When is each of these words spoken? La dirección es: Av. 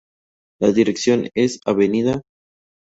La 0.59 0.71
dirección 0.71 1.29
es: 1.35 1.59
Av. 1.63 1.77